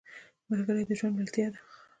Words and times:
ملګری 0.49 0.83
د 0.87 0.91
ژوند 0.99 1.17
ملتیا 1.19 1.47
ده 1.53 1.59